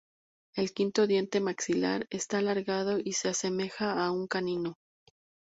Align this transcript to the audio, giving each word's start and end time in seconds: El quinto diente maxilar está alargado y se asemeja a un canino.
El 0.55 0.73
quinto 0.73 1.05
diente 1.05 1.39
maxilar 1.41 2.07
está 2.09 2.39
alargado 2.39 2.97
y 2.97 3.13
se 3.13 3.29
asemeja 3.29 4.03
a 4.03 4.09
un 4.09 4.25
canino. 4.25 4.79